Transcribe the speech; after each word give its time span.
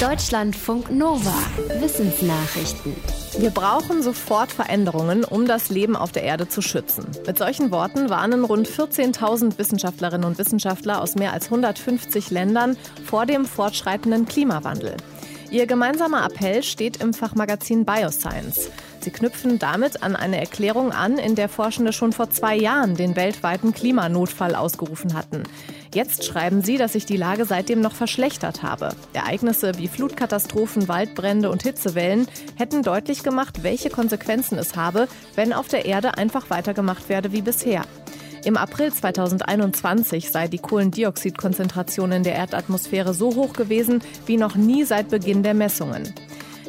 Deutschlandfunk 0.00 0.90
Nova. 0.90 1.32
Wissensnachrichten. 1.80 2.94
Wir 3.38 3.48
brauchen 3.48 4.02
sofort 4.02 4.52
Veränderungen, 4.52 5.24
um 5.24 5.46
das 5.46 5.70
Leben 5.70 5.96
auf 5.96 6.12
der 6.12 6.22
Erde 6.22 6.46
zu 6.48 6.60
schützen. 6.60 7.06
Mit 7.26 7.38
solchen 7.38 7.70
Worten 7.70 8.10
warnen 8.10 8.44
rund 8.44 8.68
14.000 8.68 9.56
Wissenschaftlerinnen 9.56 10.26
und 10.26 10.36
Wissenschaftler 10.36 11.00
aus 11.00 11.14
mehr 11.14 11.32
als 11.32 11.46
150 11.46 12.30
Ländern 12.30 12.76
vor 13.06 13.24
dem 13.24 13.46
fortschreitenden 13.46 14.26
Klimawandel. 14.26 14.98
Ihr 15.50 15.66
gemeinsamer 15.66 16.26
Appell 16.26 16.62
steht 16.62 16.98
im 16.98 17.14
Fachmagazin 17.14 17.86
Bioscience. 17.86 18.70
Sie 19.00 19.10
knüpfen 19.10 19.58
damit 19.58 20.02
an 20.02 20.14
eine 20.14 20.38
Erklärung 20.38 20.92
an, 20.92 21.16
in 21.16 21.36
der 21.36 21.48
Forschende 21.48 21.94
schon 21.94 22.12
vor 22.12 22.28
zwei 22.28 22.54
Jahren 22.54 22.96
den 22.96 23.16
weltweiten 23.16 23.72
Klimanotfall 23.72 24.56
ausgerufen 24.56 25.14
hatten. 25.14 25.44
Jetzt 25.96 26.26
schreiben 26.26 26.60
sie, 26.60 26.76
dass 26.76 26.92
sich 26.92 27.06
die 27.06 27.16
Lage 27.16 27.46
seitdem 27.46 27.80
noch 27.80 27.94
verschlechtert 27.94 28.62
habe. 28.62 28.90
Ereignisse 29.14 29.78
wie 29.78 29.88
Flutkatastrophen, 29.88 30.88
Waldbrände 30.88 31.48
und 31.48 31.62
Hitzewellen 31.62 32.28
hätten 32.54 32.82
deutlich 32.82 33.22
gemacht, 33.22 33.62
welche 33.62 33.88
Konsequenzen 33.88 34.58
es 34.58 34.76
habe, 34.76 35.08
wenn 35.36 35.54
auf 35.54 35.68
der 35.68 35.86
Erde 35.86 36.18
einfach 36.18 36.50
weitergemacht 36.50 37.08
werde 37.08 37.32
wie 37.32 37.40
bisher. 37.40 37.80
Im 38.44 38.58
April 38.58 38.92
2021 38.92 40.30
sei 40.30 40.48
die 40.48 40.58
Kohlendioxidkonzentration 40.58 42.12
in 42.12 42.24
der 42.24 42.34
Erdatmosphäre 42.34 43.14
so 43.14 43.34
hoch 43.34 43.54
gewesen 43.54 44.02
wie 44.26 44.36
noch 44.36 44.54
nie 44.54 44.84
seit 44.84 45.08
Beginn 45.08 45.42
der 45.42 45.54
Messungen. 45.54 46.12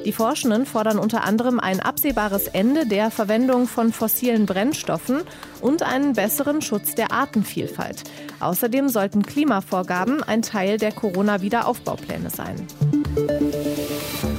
Die 0.07 0.13
Forschenden 0.13 0.65
fordern 0.65 0.99
unter 0.99 1.25
anderem 1.25 1.59
ein 1.59 1.81
absehbares 1.81 2.47
Ende 2.47 2.87
der 2.87 3.11
Verwendung 3.11 3.67
von 3.67 3.91
fossilen 3.91 4.45
Brennstoffen 4.45 5.23
und 5.59 5.83
einen 5.83 6.13
besseren 6.13 6.61
Schutz 6.61 6.95
der 6.95 7.11
Artenvielfalt. 7.11 8.05
Außerdem 8.39 8.87
sollten 8.87 9.23
Klimavorgaben 9.23 10.23
ein 10.23 10.43
Teil 10.43 10.77
der 10.77 10.93
Corona-Wiederaufbaupläne 10.93 12.29
sein. 12.29 12.55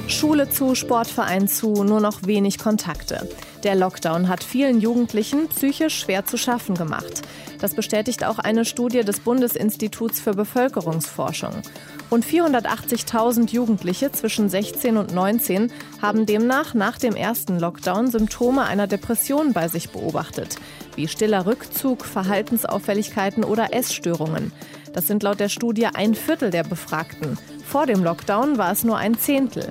Schule 0.06 0.48
zu, 0.48 0.74
Sportverein 0.74 1.48
zu, 1.48 1.84
nur 1.84 2.00
noch 2.00 2.22
wenig 2.24 2.56
Kontakte. 2.56 3.28
Der 3.62 3.74
Lockdown 3.74 4.28
hat 4.28 4.42
vielen 4.42 4.80
Jugendlichen 4.80 5.48
psychisch 5.48 5.98
schwer 5.98 6.24
zu 6.24 6.38
schaffen 6.38 6.76
gemacht. 6.76 7.20
Das 7.60 7.74
bestätigt 7.74 8.24
auch 8.24 8.38
eine 8.38 8.64
Studie 8.64 9.00
des 9.00 9.20
Bundesinstituts 9.20 10.20
für 10.20 10.32
Bevölkerungsforschung. 10.32 11.62
Rund 12.10 12.24
480.000 12.24 13.50
Jugendliche 13.50 14.12
zwischen 14.12 14.48
16 14.48 14.96
und 14.96 15.12
19 15.12 15.72
haben 16.00 16.24
demnach 16.24 16.74
nach 16.74 16.98
dem 16.98 17.14
ersten 17.14 17.58
Lockdown 17.58 18.10
Symptome 18.10 18.64
einer 18.64 18.86
Depression 18.86 19.52
bei 19.52 19.68
sich 19.68 19.90
beobachtet, 19.90 20.56
wie 20.96 21.08
stiller 21.08 21.46
Rückzug, 21.46 22.04
Verhaltensauffälligkeiten 22.04 23.44
oder 23.44 23.74
Essstörungen. 23.74 24.52
Das 24.92 25.06
sind 25.06 25.22
laut 25.22 25.40
der 25.40 25.48
Studie 25.48 25.86
ein 25.86 26.14
Viertel 26.14 26.50
der 26.50 26.64
Befragten. 26.64 27.38
Vor 27.64 27.86
dem 27.86 28.02
Lockdown 28.02 28.56
war 28.56 28.72
es 28.72 28.84
nur 28.84 28.96
ein 28.96 29.18
Zehntel. 29.18 29.68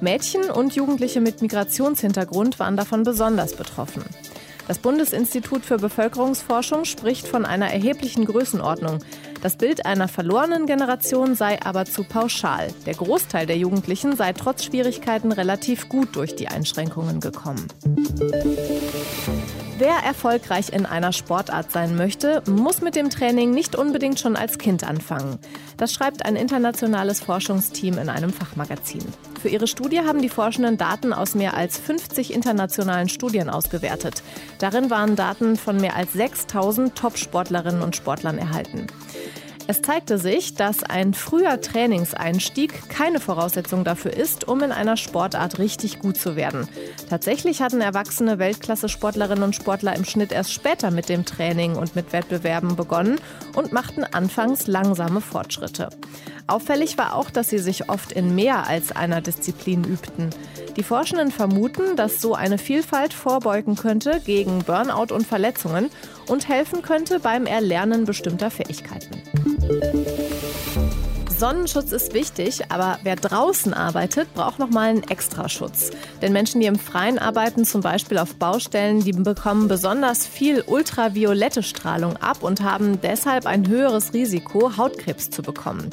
Mädchen 0.00 0.50
und 0.50 0.74
Jugendliche 0.74 1.20
mit 1.20 1.42
Migrationshintergrund 1.42 2.58
waren 2.58 2.76
davon 2.76 3.02
besonders 3.02 3.54
betroffen. 3.54 4.04
Das 4.68 4.78
Bundesinstitut 4.78 5.64
für 5.64 5.76
Bevölkerungsforschung 5.76 6.84
spricht 6.84 7.26
von 7.26 7.44
einer 7.44 7.72
erheblichen 7.72 8.24
Größenordnung. 8.24 9.00
Das 9.42 9.56
Bild 9.56 9.86
einer 9.86 10.06
verlorenen 10.06 10.66
Generation 10.66 11.34
sei 11.34 11.60
aber 11.62 11.84
zu 11.84 12.04
pauschal. 12.04 12.68
Der 12.86 12.94
Großteil 12.94 13.46
der 13.46 13.56
Jugendlichen 13.58 14.16
sei 14.16 14.32
trotz 14.32 14.64
Schwierigkeiten 14.64 15.32
relativ 15.32 15.88
gut 15.88 16.14
durch 16.14 16.36
die 16.36 16.48
Einschränkungen 16.48 17.18
gekommen. 17.20 17.66
Wer 19.84 19.96
erfolgreich 20.06 20.72
in 20.72 20.86
einer 20.86 21.12
Sportart 21.12 21.72
sein 21.72 21.96
möchte, 21.96 22.40
muss 22.48 22.82
mit 22.82 22.94
dem 22.94 23.10
Training 23.10 23.50
nicht 23.50 23.74
unbedingt 23.74 24.20
schon 24.20 24.36
als 24.36 24.58
Kind 24.58 24.84
anfangen. 24.84 25.40
Das 25.76 25.92
schreibt 25.92 26.24
ein 26.24 26.36
internationales 26.36 27.18
Forschungsteam 27.18 27.98
in 27.98 28.08
einem 28.08 28.32
Fachmagazin. 28.32 29.02
Für 29.40 29.48
ihre 29.48 29.66
Studie 29.66 29.98
haben 29.98 30.22
die 30.22 30.28
Forschenden 30.28 30.78
Daten 30.78 31.12
aus 31.12 31.34
mehr 31.34 31.54
als 31.54 31.78
50 31.78 32.32
internationalen 32.32 33.08
Studien 33.08 33.50
ausgewertet. 33.50 34.22
Darin 34.60 34.88
waren 34.88 35.16
Daten 35.16 35.56
von 35.56 35.78
mehr 35.78 35.96
als 35.96 36.12
6000 36.12 36.94
Top-Sportlerinnen 36.94 37.82
und 37.82 37.96
Sportlern 37.96 38.38
erhalten. 38.38 38.86
Es 39.72 39.80
zeigte 39.80 40.18
sich, 40.18 40.54
dass 40.54 40.84
ein 40.84 41.14
früher 41.14 41.58
Trainingseinstieg 41.58 42.90
keine 42.90 43.20
Voraussetzung 43.20 43.84
dafür 43.84 44.12
ist, 44.14 44.46
um 44.46 44.62
in 44.62 44.70
einer 44.70 44.98
Sportart 44.98 45.58
richtig 45.58 45.98
gut 45.98 46.18
zu 46.18 46.36
werden. 46.36 46.68
Tatsächlich 47.08 47.62
hatten 47.62 47.80
erwachsene 47.80 48.38
Weltklasse-Sportlerinnen 48.38 49.42
und 49.42 49.56
Sportler 49.56 49.96
im 49.96 50.04
Schnitt 50.04 50.30
erst 50.30 50.52
später 50.52 50.90
mit 50.90 51.08
dem 51.08 51.24
Training 51.24 51.76
und 51.76 51.96
mit 51.96 52.12
Wettbewerben 52.12 52.76
begonnen 52.76 53.18
und 53.56 53.72
machten 53.72 54.04
anfangs 54.04 54.66
langsame 54.66 55.22
Fortschritte. 55.22 55.88
Auffällig 56.46 56.98
war 56.98 57.14
auch, 57.14 57.30
dass 57.30 57.48
sie 57.48 57.58
sich 57.58 57.88
oft 57.88 58.12
in 58.12 58.34
mehr 58.34 58.66
als 58.66 58.92
einer 58.92 59.22
Disziplin 59.22 59.84
übten. 59.84 60.28
Die 60.76 60.82
Forschenden 60.82 61.30
vermuten, 61.30 61.96
dass 61.96 62.20
so 62.20 62.34
eine 62.34 62.58
Vielfalt 62.58 63.14
vorbeugen 63.14 63.76
könnte 63.76 64.20
gegen 64.24 64.64
Burnout 64.64 65.14
und 65.14 65.26
Verletzungen 65.26 65.88
und 66.28 66.48
helfen 66.48 66.82
könnte 66.82 67.20
beim 67.20 67.46
Erlernen 67.46 68.04
bestimmter 68.04 68.50
Fähigkeiten. 68.50 69.22
Sonnenschutz 71.42 71.90
ist 71.90 72.14
wichtig, 72.14 72.70
aber 72.70 73.00
wer 73.02 73.16
draußen 73.16 73.74
arbeitet, 73.74 74.32
braucht 74.32 74.60
noch 74.60 74.70
mal 74.70 74.90
einen 74.90 75.02
Extraschutz. 75.02 75.90
Denn 76.20 76.32
Menschen, 76.32 76.60
die 76.60 76.68
im 76.68 76.78
Freien 76.78 77.18
arbeiten, 77.18 77.64
zum 77.64 77.80
Beispiel 77.80 78.18
auf 78.18 78.36
Baustellen, 78.36 79.00
die 79.00 79.10
bekommen 79.10 79.66
besonders 79.66 80.24
viel 80.24 80.62
ultraviolette 80.64 81.64
Strahlung 81.64 82.16
ab 82.18 82.44
und 82.44 82.60
haben 82.62 83.00
deshalb 83.00 83.46
ein 83.46 83.66
höheres 83.66 84.14
Risiko, 84.14 84.76
Hautkrebs 84.76 85.30
zu 85.30 85.42
bekommen. 85.42 85.90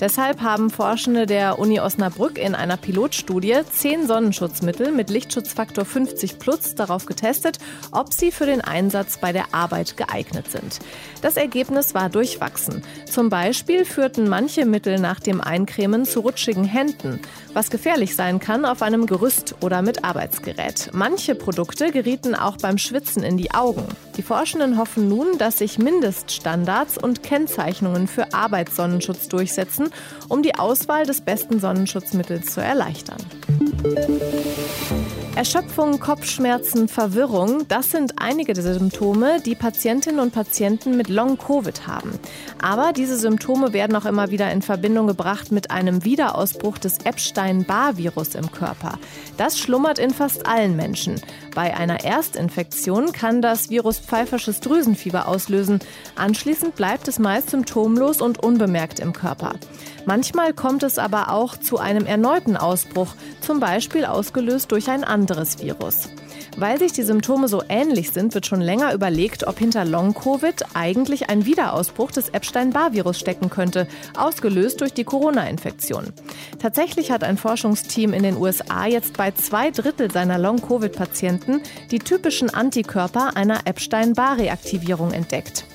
Deshalb 0.00 0.40
haben 0.40 0.70
Forschende 0.70 1.26
der 1.26 1.58
Uni 1.58 1.78
Osnabrück 1.78 2.38
in 2.38 2.54
einer 2.54 2.78
Pilotstudie 2.78 3.58
zehn 3.70 4.06
Sonnenschutzmittel 4.06 4.92
mit 4.92 5.10
Lichtschutzfaktor 5.10 5.84
50 5.84 6.38
plus 6.38 6.74
darauf 6.74 7.04
getestet, 7.04 7.58
ob 7.92 8.14
sie 8.14 8.32
für 8.32 8.46
den 8.46 8.62
Einsatz 8.62 9.18
bei 9.18 9.32
der 9.32 9.52
Arbeit 9.52 9.98
geeignet 9.98 10.50
sind. 10.50 10.78
Das 11.20 11.36
Ergebnis 11.36 11.92
war 11.92 12.08
durchwachsen. 12.08 12.82
Zum 13.04 13.28
Beispiel 13.28 13.84
führten 13.84 14.26
manche 14.26 14.64
Mittel 14.64 14.98
nach 14.98 15.20
dem 15.20 15.42
Eincremen 15.42 16.06
zu 16.06 16.20
rutschigen 16.20 16.64
Händen, 16.64 17.20
was 17.52 17.68
gefährlich 17.68 18.16
sein 18.16 18.40
kann 18.40 18.64
auf 18.64 18.80
einem 18.80 19.04
Gerüst 19.04 19.56
oder 19.60 19.82
mit 19.82 20.02
Arbeitsgerät. 20.02 20.88
Manche 20.94 21.34
Produkte 21.34 21.92
gerieten 21.92 22.34
auch 22.34 22.56
beim 22.56 22.78
Schwitzen 22.78 23.22
in 23.22 23.36
die 23.36 23.50
Augen. 23.50 23.84
Die 24.16 24.22
Forschenden 24.22 24.78
hoffen 24.78 25.08
nun, 25.08 25.36
dass 25.36 25.58
sich 25.58 25.78
Mindeststandards 25.78 26.96
und 26.96 27.22
Kennzeichnungen 27.22 28.06
für 28.06 28.32
Arbeitssonnenschutz 28.32 29.28
durchsetzen, 29.28 29.89
um 30.28 30.42
die 30.42 30.54
Auswahl 30.54 31.06
des 31.06 31.20
besten 31.20 31.60
Sonnenschutzmittels 31.60 32.46
zu 32.46 32.60
erleichtern. 32.60 33.18
Erschöpfung, 35.36 36.00
Kopfschmerzen, 36.00 36.88
Verwirrung, 36.88 37.66
das 37.68 37.92
sind 37.92 38.14
einige 38.20 38.52
der 38.52 38.74
Symptome, 38.74 39.40
die 39.40 39.54
Patientinnen 39.54 40.18
und 40.18 40.32
Patienten 40.32 40.96
mit 40.96 41.08
Long-Covid 41.08 41.86
haben. 41.86 42.18
Aber 42.60 42.92
diese 42.92 43.16
Symptome 43.16 43.72
werden 43.72 43.96
auch 43.96 44.04
immer 44.04 44.30
wieder 44.30 44.50
in 44.50 44.60
Verbindung 44.60 45.06
gebracht 45.06 45.52
mit 45.52 45.70
einem 45.70 46.04
Wiederausbruch 46.04 46.78
des 46.78 46.98
Epstein-Barr-Virus 47.04 48.34
im 48.34 48.50
Körper. 48.50 48.98
Das 49.36 49.58
schlummert 49.58 49.98
in 49.98 50.10
fast 50.10 50.46
allen 50.46 50.76
Menschen. 50.76 51.20
Bei 51.54 51.76
einer 51.76 52.04
Erstinfektion 52.04 53.12
kann 53.12 53.40
das 53.40 53.70
Virus 53.70 53.98
pfeifersches 53.98 54.60
Drüsenfieber 54.60 55.26
auslösen. 55.28 55.78
Anschließend 56.16 56.74
bleibt 56.74 57.08
es 57.08 57.18
meist 57.18 57.50
symptomlos 57.50 58.20
und 58.20 58.42
unbemerkt 58.42 59.00
im 59.00 59.12
Körper. 59.12 59.54
Manchmal 60.06 60.52
kommt 60.52 60.82
es 60.82 60.98
aber 60.98 61.30
auch 61.30 61.56
zu 61.56 61.78
einem 61.78 62.04
erneuten 62.06 62.56
Ausbruch, 62.56 63.14
zum 63.40 63.60
Beispiel 63.60 64.04
ausgelöst 64.04 64.72
durch 64.72 64.88
ein 64.88 65.04
anderes 65.20 65.58
Virus. 65.60 66.08
Weil 66.56 66.78
sich 66.78 66.92
die 66.92 67.02
Symptome 67.02 67.46
so 67.46 67.62
ähnlich 67.68 68.10
sind, 68.10 68.34
wird 68.34 68.46
schon 68.46 68.62
länger 68.62 68.94
überlegt, 68.94 69.46
ob 69.46 69.58
hinter 69.58 69.84
Long-Covid 69.84 70.64
eigentlich 70.74 71.28
ein 71.28 71.44
Wiederausbruch 71.44 72.10
des 72.10 72.30
Epstein-Barr-Virus 72.30 73.18
stecken 73.18 73.50
könnte, 73.50 73.86
ausgelöst 74.16 74.80
durch 74.80 74.94
die 74.94 75.04
Corona-Infektion. 75.04 76.06
Tatsächlich 76.58 77.10
hat 77.10 77.22
ein 77.22 77.36
Forschungsteam 77.36 78.14
in 78.14 78.22
den 78.22 78.36
USA 78.36 78.86
jetzt 78.86 79.18
bei 79.18 79.30
zwei 79.32 79.70
Drittel 79.70 80.10
seiner 80.10 80.38
Long-Covid-Patienten 80.38 81.60
die 81.90 81.98
typischen 81.98 82.48
Antikörper 82.48 83.36
einer 83.36 83.66
Epstein-Barr-Reaktivierung 83.66 85.12
entdeckt. 85.12 85.66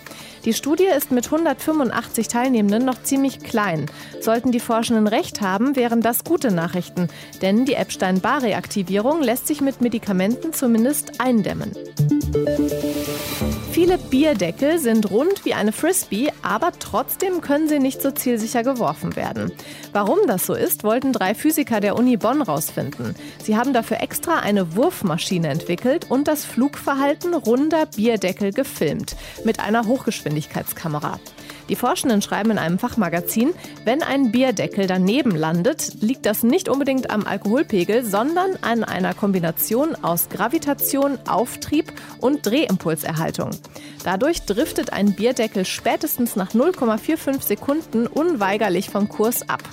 Die 0.45 0.53
Studie 0.53 0.85
ist 0.85 1.11
mit 1.11 1.25
185 1.25 2.27
Teilnehmenden 2.27 2.85
noch 2.85 3.01
ziemlich 3.01 3.39
klein. 3.39 3.87
Sollten 4.21 4.51
die 4.51 4.59
Forschenden 4.59 5.07
recht 5.07 5.41
haben, 5.41 5.75
wären 5.75 6.01
das 6.01 6.23
gute 6.23 6.51
Nachrichten, 6.51 7.07
denn 7.41 7.65
die 7.65 7.73
Epstein-Barr-Reaktivierung 7.73 9.23
lässt 9.23 9.47
sich 9.47 9.61
mit 9.61 9.81
Medikamenten 9.81 10.53
zumindest 10.53 11.19
eindämmen. 11.19 11.71
Viele 13.85 13.99
Bierdeckel 13.99 14.79
sind 14.79 15.11
rund 15.11 15.45
wie 15.45 15.53
eine 15.53 15.71
Frisbee, 15.71 16.31
aber 16.41 16.71
trotzdem 16.79 17.41
können 17.41 17.69
sie 17.69 17.77
nicht 17.77 18.01
so 18.01 18.09
zielsicher 18.09 18.63
geworfen 18.63 19.15
werden. 19.15 19.51
Warum 19.93 20.17
das 20.25 20.47
so 20.47 20.55
ist, 20.55 20.83
wollten 20.83 21.13
drei 21.13 21.35
Physiker 21.35 21.81
der 21.81 21.95
Uni 21.95 22.17
Bonn 22.17 22.41
rausfinden. 22.41 23.13
Sie 23.43 23.55
haben 23.55 23.73
dafür 23.73 24.01
extra 24.01 24.39
eine 24.39 24.75
Wurfmaschine 24.75 25.49
entwickelt 25.49 26.09
und 26.09 26.27
das 26.27 26.45
Flugverhalten 26.45 27.35
runder 27.35 27.85
Bierdeckel 27.85 28.53
gefilmt 28.53 29.15
mit 29.43 29.59
einer 29.59 29.85
Hochgeschwindigkeitskamera. 29.85 31.19
Die 31.69 31.75
Forschenden 31.75 32.21
schreiben 32.21 32.51
in 32.51 32.57
einem 32.57 32.77
Fachmagazin, 32.77 33.53
wenn 33.85 34.03
ein 34.03 34.31
Bierdeckel 34.31 34.87
daneben 34.87 35.31
landet, 35.31 36.01
liegt 36.01 36.25
das 36.25 36.43
nicht 36.43 36.69
unbedingt 36.69 37.09
am 37.09 37.25
Alkoholpegel, 37.25 38.05
sondern 38.05 38.57
an 38.61 38.83
einer 38.83 39.13
Kombination 39.13 39.95
aus 40.03 40.29
Gravitation, 40.29 41.17
Auftrieb 41.27 41.91
und 42.19 42.45
Drehimpulserhaltung. 42.45 43.51
Dadurch 44.03 44.43
driftet 44.43 44.93
ein 44.93 45.15
Bierdeckel 45.15 45.65
spätestens 45.65 46.35
nach 46.35 46.51
0,45 46.53 47.41
Sekunden 47.41 48.05
unweigerlich 48.05 48.89
vom 48.89 49.09
Kurs 49.09 49.49
ab. 49.49 49.63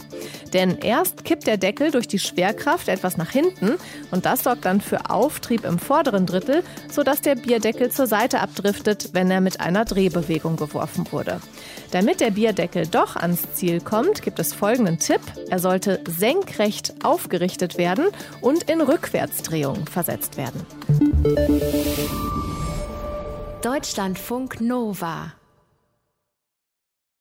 Denn 0.53 0.79
erst 0.79 1.25
kippt 1.25 1.47
der 1.47 1.57
Deckel 1.57 1.91
durch 1.91 2.09
die 2.09 2.19
Schwerkraft 2.19 2.89
etwas 2.89 3.17
nach 3.17 3.31
hinten 3.31 3.77
und 4.11 4.27
das 4.27 4.45
sorgt 4.45 4.65
dann 4.65 4.81
für 4.81 5.11
Auftrieb 5.11 5.65
im 5.65 5.79
vorderen 5.79 6.27
Drittel, 6.27 6.63
sodass 6.91 7.21
der 7.23 7.37
Bierdeckel 7.37 7.91
zur 7.91 8.07
Seite 8.07 8.41
abdriftet, 8.41 9.11
wenn 9.13 9.31
er 9.31 9.41
mit 9.41 9.61
einer 9.61 9.85
Drehbewegung 9.85 10.57
geworfen 10.57 11.07
wurde. 11.11 11.41
Damit 11.93 12.21
der 12.21 12.31
Bierdeckel 12.31 12.87
doch 12.87 13.17
ans 13.17 13.53
Ziel 13.53 13.83
kommt, 13.83 14.23
gibt 14.23 14.39
es 14.39 14.55
folgenden 14.55 14.99
Tipp. 14.99 15.21
Er 15.51 15.59
sollte 15.59 16.01
senkrecht 16.09 16.95
aufgerichtet 17.05 17.77
werden 17.77 18.07
und 18.41 18.63
in 18.63 18.81
Rückwärtsdrehung 18.81 19.87
versetzt 19.87 20.39
werden. 20.39 20.67
Deutschlandfunk 23.61 24.63
Nova 24.63 25.35